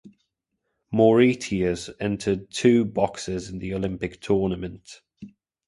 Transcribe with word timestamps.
Mauritius 0.91 1.87
entered 1.99 2.49
two 2.49 2.85
boxers 2.85 3.49
into 3.49 3.59
the 3.59 3.75
Olympic 3.75 4.19
tournament. 4.19 4.99